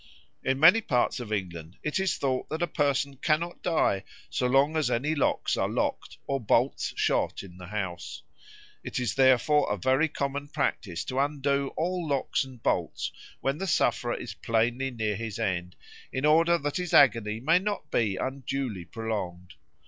[0.43, 4.75] In many parts of England it is thought that a person cannot die so long
[4.75, 8.23] as any locks are locked or bolts shot in the house.
[8.83, 13.11] It is therefore a very common practice to undo all locks and bolts
[13.41, 15.75] when the sufferer is plainly near his end,
[16.11, 19.53] in order that his agony may not be unduly prolonged.